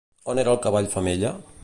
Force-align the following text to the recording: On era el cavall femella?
On 0.33 0.41
era 0.43 0.55
el 0.57 0.61
cavall 0.63 0.89
femella? 0.95 1.35